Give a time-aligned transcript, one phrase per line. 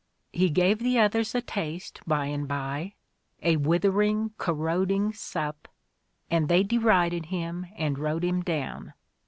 [0.33, 2.95] He gave the others a taste by and by—
[3.43, 5.67] a wither ing, corroding sup—
[6.31, 8.95] and they derided him and rode him down.